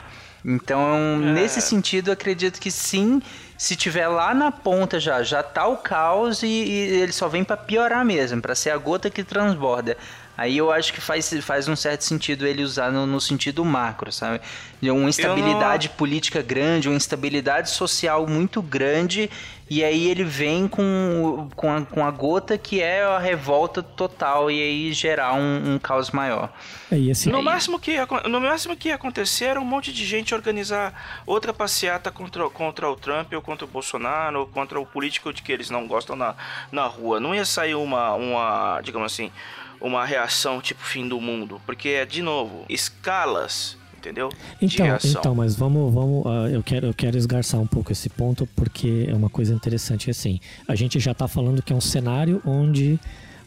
[0.45, 3.21] Então, nesse sentido, acredito que sim,
[3.59, 7.43] se tiver lá na ponta já, já tá o caos e, e ele só vem
[7.43, 9.97] pra piorar mesmo, pra ser a gota que transborda.
[10.37, 14.11] Aí eu acho que faz, faz um certo sentido ele usar no, no sentido macro,
[14.13, 14.41] sabe?
[14.81, 19.29] Uma instabilidade política grande, uma instabilidade social muito grande,
[19.71, 24.51] e aí ele vem com, com, a, com a gota que é a revolta total,
[24.51, 26.53] e aí gerar um, um caos maior.
[26.91, 27.97] É, e assim, No máximo, que,
[28.29, 32.91] no máximo que ia acontecer era um monte de gente organizar outra passeata contra, contra
[32.91, 36.17] o Trump ou contra o Bolsonaro ou contra o político de que eles não gostam
[36.17, 36.35] na,
[36.73, 37.21] na rua.
[37.21, 39.31] Não ia sair uma, uma, digamos assim,
[39.81, 41.63] uma reação tipo fim do mundo.
[41.65, 44.31] Porque é, de novo, escalas, entendeu?
[44.61, 48.09] de Então, então, mas vamos, vamos, ah, eu quero, eu quero esgarçar um pouco esse
[48.09, 50.41] ponto porque é uma coisa interessante assim.
[50.67, 52.99] A gente já está falando que é um cenário onde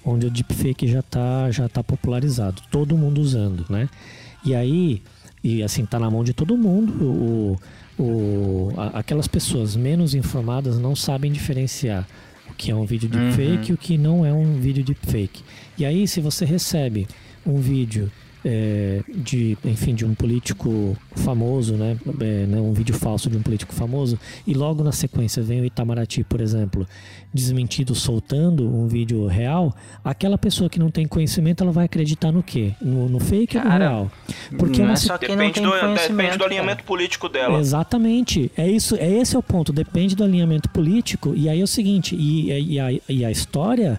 [0.06, 3.90] onde o deepfake já está já tá popularizado, todo mundo usando, né?
[4.46, 5.02] E aí,
[5.44, 7.60] e assim, tá na mão de todo mundo, o,
[7.98, 12.06] o, a, aquelas pessoas menos informadas não sabem diferenciar
[12.50, 15.42] o que é um vídeo deepfake e o que não é um vídeo deepfake.
[15.78, 17.08] E aí, se você recebe
[17.46, 18.12] um vídeo
[18.46, 21.98] é, de, enfim, de um político famoso, né?
[22.20, 25.66] É, né, um vídeo falso de um político famoso, e logo na sequência vem o
[25.66, 26.86] Itamaraty, por exemplo,
[27.34, 32.44] desmentido soltando um vídeo real, aquela pessoa que não tem conhecimento, ela vai acreditar no
[32.44, 32.74] quê?
[32.82, 34.12] No, no fake ou no Cara, real?
[34.58, 36.10] Porque não é se- só quem não Depende tem do, conhecimento.
[36.10, 36.46] depende do cara.
[36.46, 37.60] alinhamento político dela.
[37.60, 38.52] Exatamente.
[38.58, 39.72] É isso, é esse é o ponto.
[39.74, 41.34] Depende do alinhamento político.
[41.36, 43.98] E aí é o seguinte, e, e a, e a história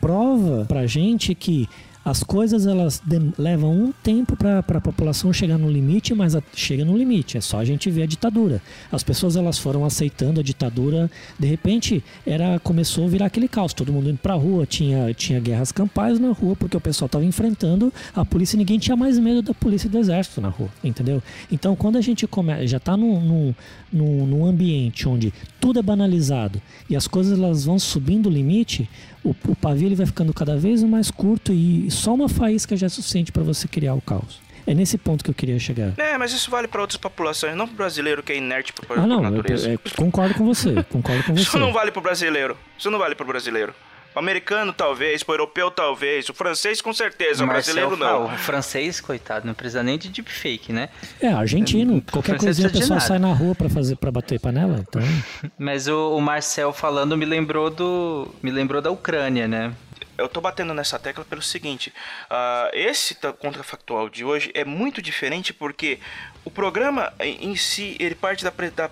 [0.00, 1.68] prova pra gente que
[2.06, 3.02] as coisas elas
[3.36, 7.36] levam um tempo para a população chegar no limite, mas a- chega no limite.
[7.36, 8.62] É só a gente ver a ditadura.
[8.92, 11.10] As pessoas elas foram aceitando a ditadura.
[11.36, 13.74] De repente era começou a virar aquele caos.
[13.74, 17.24] Todo mundo indo pra rua, tinha tinha guerras campais na rua porque o pessoal estava
[17.24, 18.56] enfrentando a polícia.
[18.56, 21.20] Ninguém tinha mais medo da polícia e do exército na rua, entendeu?
[21.50, 23.52] Então quando a gente come, já está num,
[23.92, 28.88] num, num ambiente onde tudo é banalizado e as coisas elas vão subindo o limite,
[29.24, 32.86] o, o pavio ele vai ficando cada vez mais curto e só uma faísca já
[32.86, 34.40] é suficiente para você criar o caos.
[34.66, 35.92] É nesse ponto que eu queria chegar.
[35.96, 39.06] É, mas isso vale para outras populações, não pro brasileiro que é inerte por, Ah,
[39.06, 39.68] não, eu, natureza.
[39.68, 41.58] eu- eu concordo com você, concordo com Isso você.
[41.58, 42.56] não vale pro brasileiro.
[42.76, 43.72] Isso não vale pro brasileiro.
[44.12, 45.22] O americano, talvez.
[45.28, 46.28] O europeu, talvez.
[46.30, 47.44] O francês, com certeza.
[47.44, 48.26] O Marcel brasileiro, não.
[48.26, 50.88] fala, O francês, coitado, não precisa nem de deepfake, né?
[51.20, 53.06] É, argentino, qualquer coisinha o pessoal nada.
[53.08, 55.02] sai na rua para fazer para bater panela, então.
[55.58, 58.26] Mas o, o Marcel falando me lembrou do.
[58.42, 59.72] Me lembrou da Ucrânia, né?
[60.18, 61.92] Eu tô batendo nessa tecla pelo seguinte:
[62.30, 65.98] ah, esse contrafactual de hoje é muito diferente porque
[66.44, 68.88] o programa em si ele parte da, pre- da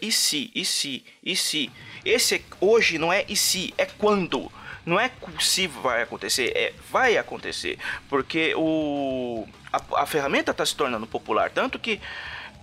[0.00, 1.70] e se, e se, e se.
[2.04, 4.50] Esse é- hoje não é e se, é quando.
[4.84, 7.78] Não é se vai acontecer, é vai acontecer.
[8.08, 11.50] Porque o, a, a ferramenta está se tornando popular.
[11.50, 12.00] Tanto que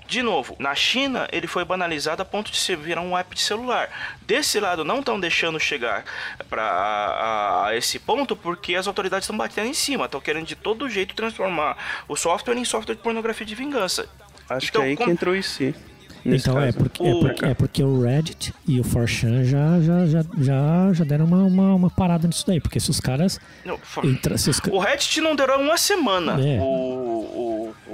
[0.10, 3.42] de novo, na China ele foi banalizado a ponto de se virar um app de
[3.42, 3.90] celular.
[4.24, 6.04] Desse lado não estão deixando chegar
[6.50, 11.14] para esse ponto porque as autoridades estão batendo em cima, estão querendo de todo jeito
[11.16, 14.08] transformar o software em software de pornografia de vingança.
[14.50, 15.76] Acho Então, que é aí que entrou em si.
[16.26, 19.80] nesse Então é porque, é, O- porque, é porque o Reddit e o 4chan já,
[19.80, 22.60] já, já, já, já deram uma, uma, uma parada nisso daí.
[22.60, 23.40] Porque se os caras.
[23.64, 26.60] Não, fa- Entra, se os, O Reddit não durou uma semana É.
[26.60, 27.94] o, o, o,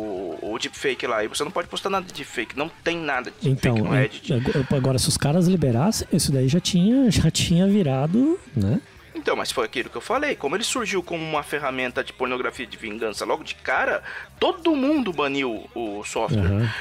[0.56, 1.24] o deepfake lá.
[1.24, 2.58] E você não pode postar nada de deepfake.
[2.58, 4.34] Não tem nada de então, no Reddit.
[4.76, 8.80] agora- se os caras liberassem, isso daí já tinha, já tinha virado, né?
[9.14, 10.36] Então, mas foi aquilo que eu falei.
[10.36, 14.04] Como ele surgiu como uma ferramenta de pornografia de vingança logo de cara,
[14.40, 16.46] todo mundo baniu o software.
[16.46, 16.72] Aham.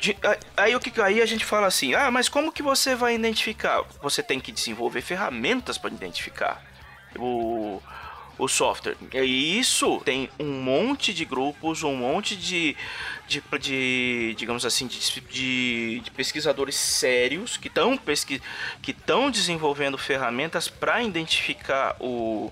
[0.00, 0.16] De-
[0.56, 3.82] aí o que aí a gente fala assim: "Ah, mas como que você vai identificar?
[4.02, 6.62] Você tem que desenvolver ferramentas para identificar
[7.16, 7.80] o
[8.38, 8.96] o software.
[9.12, 12.76] E isso tem um monte de grupos, um monte de,
[13.28, 14.98] de, de digamos assim, de,
[15.30, 18.40] de- de pesquisadores sérios que estão pesqui,
[18.82, 22.50] que estão desenvolvendo ferramentas para identificar o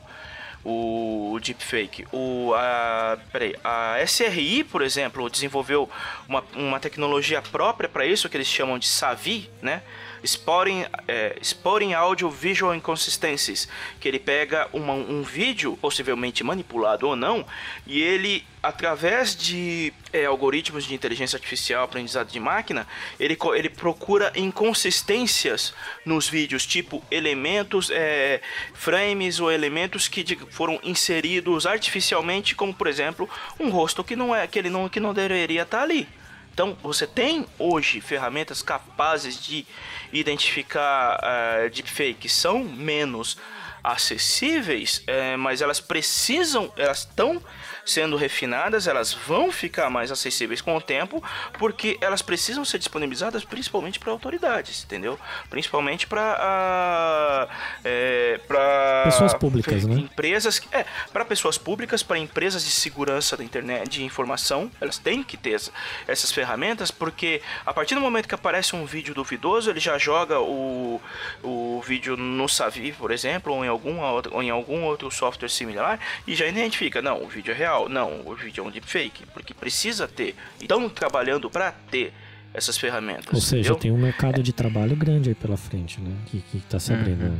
[0.64, 2.06] o deepfake.
[2.12, 5.90] O, a, peraí, a SRI, por exemplo, desenvolveu
[6.28, 9.82] uma, uma tecnologia própria para isso, que eles chamam de SAVI, né?
[10.24, 13.68] Spotting, é, spotting Audio Visual Inconsistencies,
[14.00, 17.44] que ele pega uma- um vídeo, possivelmente manipulado ou não,
[17.86, 22.86] e ele, através de é, algoritmos de inteligência artificial, aprendizado de máquina,
[23.18, 25.72] ele, ele procura inconsistências
[26.04, 28.40] nos vídeos, tipo elementos, é,
[28.74, 34.34] frames ou elementos que de- foram inseridos artificialmente, como por exemplo um rosto que não
[34.36, 36.06] é que ele não que não deveria estar ali.
[36.52, 39.66] Então você tem hoje ferramentas capazes de
[40.12, 43.38] identificar uh, deepfake são menos
[43.82, 47.42] acessíveis, é, mas elas precisam, elas estão
[47.84, 51.22] sendo refinadas, elas vão ficar mais acessíveis com o tempo,
[51.58, 55.18] porque elas precisam ser disponibilizadas principalmente para autoridades, entendeu?
[55.50, 57.48] Principalmente para
[57.84, 59.94] é, para Pessoas públicas, né?
[59.96, 65.22] empresas, é, para pessoas públicas, para empresas de segurança da internet, de informação, elas têm
[65.22, 65.72] que ter essa-
[66.06, 70.38] essas ferramentas, porque a partir do momento que aparece um vídeo duvidoso, ele já joga
[70.40, 71.00] o,
[71.42, 75.98] o vídeo no Savi, por exemplo, ou em, outra, ou em algum outro software similar,
[76.26, 79.52] e já identifica, não, o vídeo é real, não, o vídeo é um deepfake, porque
[79.54, 80.34] precisa ter.
[80.60, 82.12] Estão trabalhando para ter
[82.54, 83.32] essas ferramentas.
[83.32, 83.76] Ou seja, entendeu?
[83.76, 86.14] tem um mercado de trabalho grande aí pela frente, né?
[86.26, 87.30] Que, que tá se abrindo.
[87.30, 87.38] né?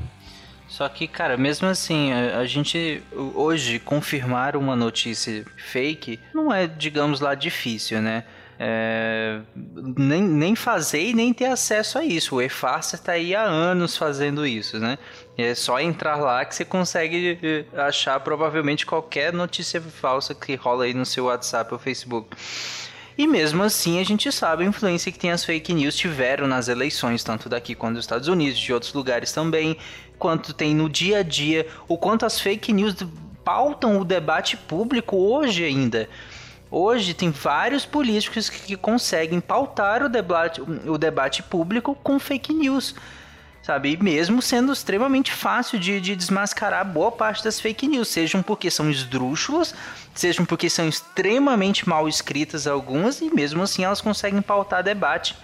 [0.69, 6.67] Só que, cara, mesmo assim, a, a gente hoje confirmar uma notícia fake não é,
[6.67, 8.25] digamos lá, difícil, né?
[8.65, 9.41] É,
[9.99, 12.37] nem, nem fazer e nem ter acesso a isso.
[12.37, 14.99] O E-Farsa está aí há anos fazendo isso, né?
[15.37, 20.85] É só entrar lá que você consegue eh, achar provavelmente qualquer notícia falsa que rola
[20.85, 22.37] aí no seu WhatsApp ou Facebook.
[23.19, 26.69] E mesmo assim a gente sabe a influência que tem as fake news tiveram nas
[26.69, 29.77] eleições, tanto daqui quanto dos Estados Unidos, de outros lugares também,
[30.21, 32.95] quanto tem no dia a dia, o quanto as fake news
[33.45, 36.09] pautam o debate público hoje ainda.
[36.75, 42.55] Hoje tem vários políticos que, que conseguem pautar o debate, o debate público com fake
[42.55, 42.95] news
[43.63, 43.93] sabe?
[43.93, 48.71] E mesmo sendo extremamente fácil de, de, desmascarar boa parte das fake news, sejam porque
[48.71, 49.73] são esdrúxulas,
[50.15, 55.37] sejam porque são extremamente mal escritas algumas, e mesmo assim elas conseguem pautar debate.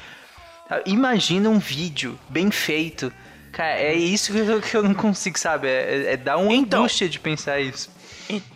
[0.84, 3.12] Imagina um vídeo bem feito.
[3.52, 5.68] Cara, é isso que eu, que eu não consigo, sabe?
[5.68, 7.88] É, é dar uma então, angústia de pensar isso.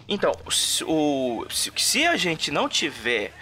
[0.09, 0.33] Então,
[0.87, 3.33] o, se, se a gente não tiver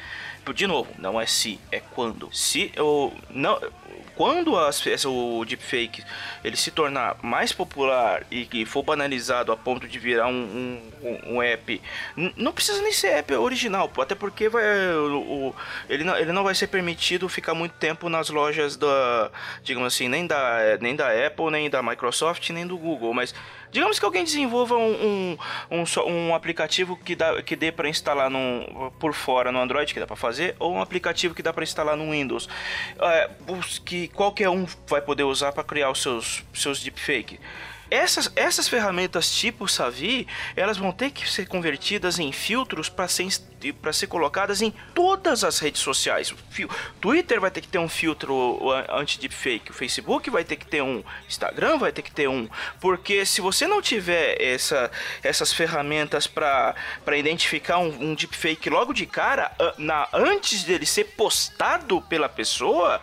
[0.53, 2.29] de novo, não é se, é quando.
[2.33, 3.59] Se eu não,
[4.17, 6.05] quando as, o deepfake
[6.45, 11.35] ele se tornar mais popular e que for banalizado a ponto de virar um, um,
[11.35, 11.81] um app,
[12.37, 14.63] não precisa nem ser app original, até porque vai,
[14.95, 15.57] o, o,
[15.89, 19.31] ele, não, ele não vai ser permitido ficar muito tempo nas lojas da,
[19.63, 23.35] digamos assim, nem da, nem da Apple, nem da Microsoft, nem do Google, mas
[23.71, 25.37] digamos que alguém desenvolva um,
[25.71, 29.93] um, um, um aplicativo que, dá, que dê para instalar num, por fora no Android,
[29.93, 32.49] que dá para fazer, ou um aplicativo que dá para instalar no Windows,
[33.01, 33.31] é,
[33.85, 37.39] que qualquer um vai poder usar para criar os seus, seus deepfake.
[37.91, 43.29] Essas, essas ferramentas tipo Savi, elas vão ter que ser convertidas em filtros para ser,
[43.93, 46.33] ser colocadas em todas as redes sociais.
[47.01, 51.03] Twitter vai ter que ter um filtro anti-deepfake, o Facebook vai ter que ter um,
[51.29, 52.49] Instagram vai ter que ter um,
[52.81, 54.91] porque se você não tiver essa,
[55.23, 56.75] essas ferramentas para
[57.17, 63.01] identificar um, um deepfake logo de cara, na, antes dele ser postado pela pessoa,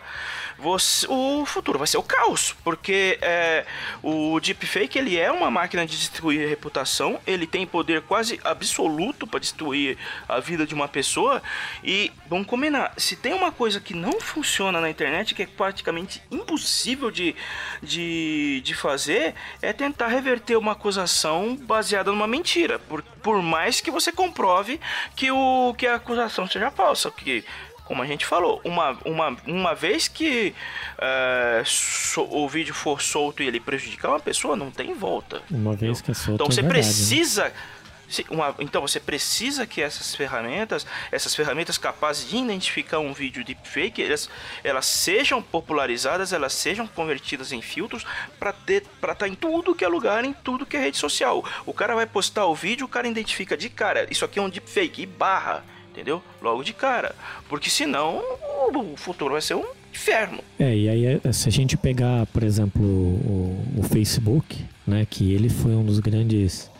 [0.58, 3.64] você, o futuro vai ser o caos, porque é,
[4.02, 9.38] o deepfake ele é uma máquina de destruir reputação, ele tem poder quase absoluto para
[9.38, 9.96] destruir
[10.28, 11.40] a vida de uma pessoa
[11.84, 16.20] e vamos combinar, se tem uma coisa que não funciona na internet que é praticamente
[16.30, 17.36] impossível de,
[17.80, 23.92] de, de fazer é tentar reverter uma acusação baseada numa mentira, por, por mais que
[23.92, 24.80] você comprove
[25.14, 27.44] que, o, que a acusação seja falsa, que
[27.88, 30.54] como a gente falou, uma, uma, uma vez que
[30.98, 35.40] uh, so, o vídeo for solto e ele prejudicar uma pessoa, não tem volta.
[35.50, 36.34] Uma vez que é solto.
[36.34, 37.44] Então você é precisa.
[37.44, 37.52] Né?
[38.30, 44.02] Uma, então você precisa que essas ferramentas, essas ferramentas capazes de identificar um vídeo deepfake,
[44.02, 44.28] elas,
[44.62, 48.04] elas sejam popularizadas, elas sejam convertidas em filtros
[48.38, 51.42] para estar tá em tudo que é lugar, em tudo que é rede social.
[51.64, 54.50] O cara vai postar o vídeo, o cara identifica de cara, isso aqui é um
[54.50, 55.64] deepfake e barra
[55.98, 56.22] entendeu?
[56.40, 57.14] Logo de cara.
[57.48, 58.22] Porque senão
[58.72, 60.38] o futuro vai ser um inferno.
[60.58, 65.32] É, e aí é, se a gente pegar, por exemplo, o, o Facebook, né, que
[65.32, 66.70] ele foi um dos grandes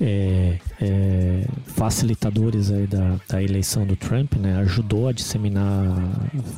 [0.00, 5.86] é, é, facilitadores aí da, da eleição do Trump, né, ajudou a disseminar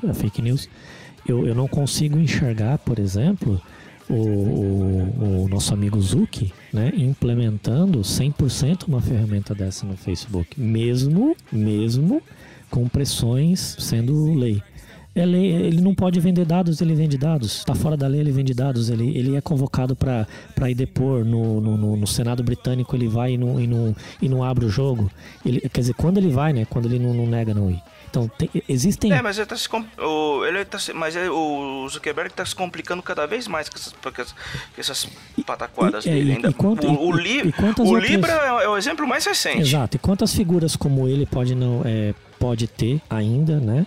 [0.06, 0.68] a, a fake news.
[1.28, 3.60] Eu, eu não consigo enxergar, por exemplo,
[4.08, 11.36] o, o, o, nosso amigo Zuki, né, implementando 100% uma ferramenta dessa no Facebook, mesmo,
[11.50, 12.22] mesmo
[12.70, 14.62] com pressões sendo lei.
[15.16, 17.56] É lei, ele não pode vender dados, ele vende dados.
[17.56, 18.90] Está fora da lei, ele vende dados.
[18.90, 20.26] Ele, ele é convocado para
[20.70, 24.44] ir depor no, no, no, Senado britânico, ele vai e não, e não, e não
[24.44, 25.10] abre o jogo.
[25.44, 26.66] Ele, quer dizer, quando ele vai, né?
[26.68, 27.82] Quando ele não, não nega não ir.
[28.10, 29.10] Então, tem, existem.
[29.10, 29.68] É, mas ele tá se.
[29.98, 33.76] O, ele tá se, mas ele, o Zuckerberg está se complicando cada vez mais com
[33.76, 35.08] essas, com essas
[35.46, 36.30] pataquadas e, dele.
[36.30, 36.48] E, ainda.
[36.50, 38.10] E o, o, li, o outras...
[38.10, 39.62] Libra é, é o exemplo mais recente.
[39.62, 39.96] Exato.
[39.96, 43.86] E quantas figuras como ele pode, não, é, pode ter ainda, né?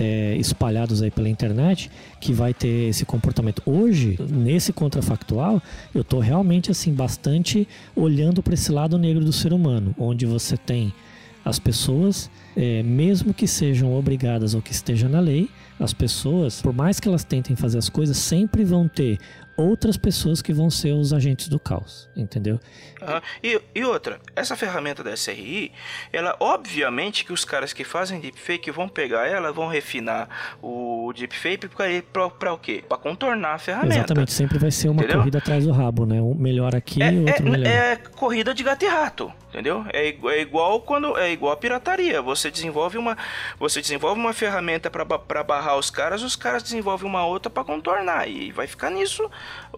[0.00, 3.60] É, espalhados aí pela internet que vai ter esse comportamento.
[3.66, 5.60] Hoje, nesse contrafactual,
[5.92, 10.56] eu estou realmente assim bastante olhando para esse lado negro do ser humano, onde você
[10.56, 10.92] tem
[11.44, 15.48] as pessoas, é, mesmo que sejam obrigadas ou que esteja na lei,
[15.80, 19.18] as pessoas, por mais que elas tentem fazer as coisas, sempre vão ter
[19.58, 22.60] outras pessoas que vão ser os agentes do caos, entendeu?
[23.02, 23.20] Uhum.
[23.42, 25.72] E, e, outra, essa ferramenta da SRI,
[26.12, 30.28] ela obviamente que os caras que fazem deepfake vão pegar ela, vão refinar
[30.62, 31.68] o deepfake
[32.12, 32.84] para o quê?
[32.88, 33.96] Para contornar a ferramenta.
[33.96, 35.18] Exatamente, sempre vai ser uma entendeu?
[35.18, 36.22] corrida atrás do rabo, né?
[36.22, 37.66] Um melhor aqui é, outro é, melhor.
[37.66, 39.84] É corrida de gato e rato, entendeu?
[39.92, 42.20] É, é igual quando é igual a pirataria.
[42.22, 43.16] Você desenvolve uma
[43.58, 48.28] você desenvolve uma ferramenta para barrar os caras, os caras desenvolvem uma outra para contornar
[48.28, 49.28] e vai ficar nisso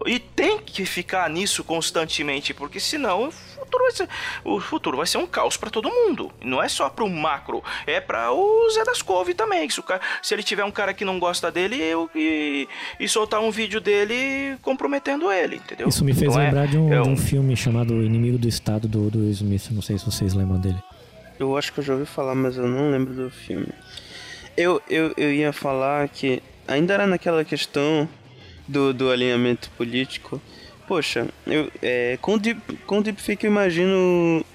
[0.05, 3.31] e tem que ficar nisso constantemente, porque senão
[3.71, 4.09] futuro vai ser,
[4.43, 6.31] o futuro vai ser um caos para todo mundo.
[6.43, 9.69] Não é só pro macro, é para o Zé das Couve também.
[9.69, 12.67] Se, o cara, se ele tiver um cara que não gosta dele eu, e,
[12.99, 15.87] e soltar um vídeo dele comprometendo ele, entendeu?
[15.87, 18.37] Isso me fez Não é- lembrar de, um, é de um filme chamado O Inimigo
[18.37, 19.60] do Estado do, do Will Smith.
[19.69, 20.81] Não sei se vocês lembram dele.
[21.39, 23.69] Eu acho que eu já ouvi falar, mas eu não lembro do filme.
[24.55, 28.07] Eu, eu, eu ia falar que ainda era naquela questão
[28.67, 30.41] do, do alinhamento político.
[30.87, 34.45] Poxa, eu, é, com, deep, com deepfake eu imagino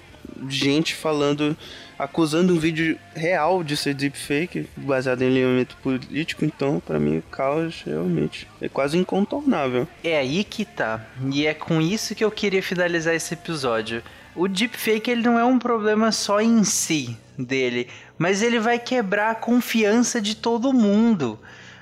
[0.49, 1.57] gente falando,
[1.97, 6.45] acusando um vídeo real de ser deepfake, baseado em alinhamento político.
[6.45, 9.87] Então, pra mim, o caos realmente é quase incontornável.
[10.03, 11.05] É aí que tá.
[11.31, 14.03] E é com isso que eu queria finalizar esse episódio.
[14.37, 19.31] O deepfake ele não é um problema só em si dele, mas ele vai quebrar
[19.31, 21.39] a confiança de todo mundo.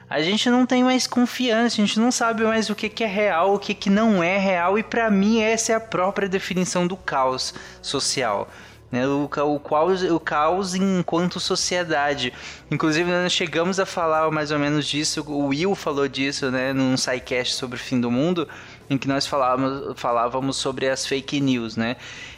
[0.10, 3.08] A gente não tem mais confiança, a gente não sabe mais o que, que é
[3.08, 6.88] real, o que, que não é real, e pra mim essa é a própria definição
[6.88, 8.48] do caos social.
[8.92, 9.06] né?
[9.06, 12.32] O, o, caos, o caos enquanto sociedade.
[12.72, 16.96] Inclusive, nós chegamos a falar mais ou menos disso, o Will falou disso, né, num
[16.96, 18.48] sidecast sobre o fim do mundo,
[18.90, 21.96] em que nós falávamos, falávamos sobre as fake news, né?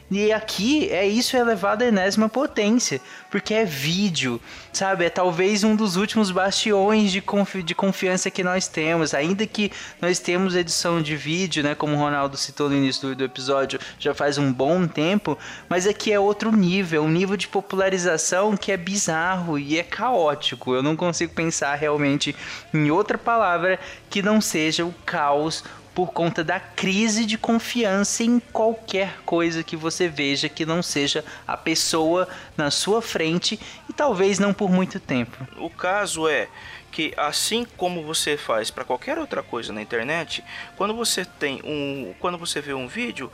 [0.09, 4.39] E aqui é isso é elevado à enésima potência, porque é vídeo,
[4.71, 5.03] sabe?
[5.03, 9.69] É talvez um dos últimos bastiões de, confi de confiança que nós temos, ainda que
[10.01, 11.75] nós temos edição de vídeo, né?
[11.75, 15.37] Como o Ronaldo citou no início do, do episódio, já faz um bom tempo,
[15.67, 20.73] mas aqui é outro nível, um nível de popularização que é bizarro e é caótico.
[20.73, 22.33] Eu não consigo pensar realmente
[22.73, 23.77] em outra palavra
[24.09, 25.65] que não seja o caos
[25.97, 31.25] por conta da crise de confiança em qualquer coisa que você veja que não seja
[31.47, 35.35] a pessoa na sua frente e talvez não por muito tempo.
[35.57, 36.49] O caso é
[36.91, 40.43] que assim como você faz para qualquer outra coisa na internet,
[40.75, 43.31] quando você tem um, quando você vê um vídeo,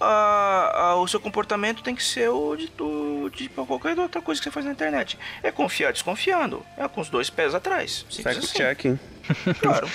[0.00, 4.40] a- a- o seu comportamento tem que ser o de, do- de qualquer outra coisa
[4.40, 5.18] que você faz na internet.
[5.42, 8.04] É confiar desconfiando, é com os dois pés atrás.
[8.10, 8.46] Simples assim.
[8.46, 8.98] Fact-checking.
[9.60, 9.88] Claro.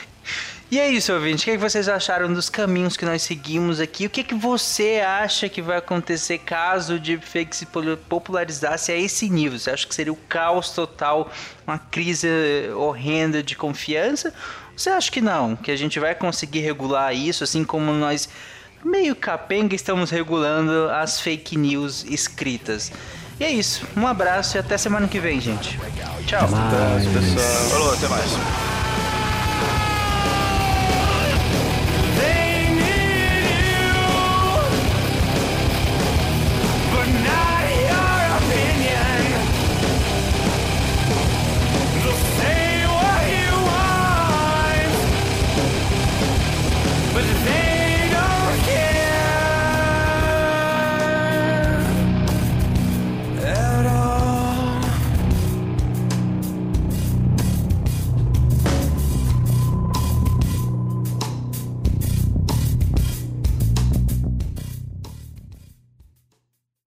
[0.72, 1.42] E é isso, ouvinte.
[1.42, 4.06] O que, é que vocês acharam dos caminhos que nós seguimos aqui?
[4.06, 7.68] O que, é que você acha que vai acontecer caso o deepfake se
[8.10, 9.60] popularizasse a esse nível?
[9.60, 11.32] Você acha que seria o caos total,
[11.68, 12.28] uma crise
[12.76, 14.30] horrenda de confiança?
[14.72, 15.56] Ou Você acha que não?
[15.56, 18.30] Que a gente vai conseguir regular isso, assim como nós,
[18.86, 22.92] meio capenga, estamos regulando as fake news escritas?
[23.40, 23.88] E é isso.
[23.98, 25.80] Um abraço e até semana que vem, gente.
[26.26, 26.48] Tchau.
[26.50, 27.72] Mas...
[27.72, 28.83] Falou, até mais.